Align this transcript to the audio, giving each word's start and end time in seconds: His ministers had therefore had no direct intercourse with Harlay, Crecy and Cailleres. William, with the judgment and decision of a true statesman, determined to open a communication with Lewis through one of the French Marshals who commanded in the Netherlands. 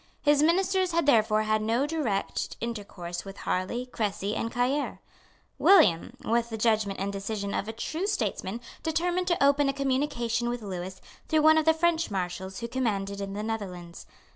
His 0.23 0.41
ministers 0.41 0.93
had 0.93 1.05
therefore 1.05 1.43
had 1.43 1.61
no 1.61 1.85
direct 1.85 2.57
intercourse 2.59 3.23
with 3.23 3.37
Harlay, 3.37 3.85
Crecy 3.85 4.35
and 4.35 4.51
Cailleres. 4.51 4.97
William, 5.59 6.17
with 6.25 6.49
the 6.49 6.57
judgment 6.57 6.99
and 6.99 7.13
decision 7.13 7.53
of 7.53 7.67
a 7.67 7.71
true 7.71 8.07
statesman, 8.07 8.61
determined 8.81 9.27
to 9.27 9.43
open 9.43 9.69
a 9.69 9.73
communication 9.73 10.49
with 10.49 10.63
Lewis 10.63 11.01
through 11.27 11.43
one 11.43 11.59
of 11.59 11.65
the 11.65 11.73
French 11.75 12.09
Marshals 12.09 12.61
who 12.61 12.67
commanded 12.67 13.21
in 13.21 13.33
the 13.33 13.43
Netherlands. 13.43 14.07